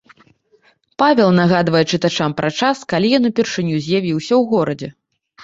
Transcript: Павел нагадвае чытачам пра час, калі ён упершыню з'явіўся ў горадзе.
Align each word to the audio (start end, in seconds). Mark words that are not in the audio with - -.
Павел 1.01 1.29
нагадвае 1.39 1.81
чытачам 1.97 2.31
пра 2.41 2.49
час, 2.59 2.81
калі 2.95 3.07
ён 3.19 3.29
упершыню 3.31 3.75
з'явіўся 3.85 4.33
ў 4.41 4.53
горадзе. 4.57 4.89